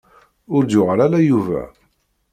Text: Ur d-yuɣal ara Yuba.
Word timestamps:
Ur 0.55 0.61
d-yuɣal 0.63 0.99
ara 1.05 1.19
Yuba. 1.27 1.63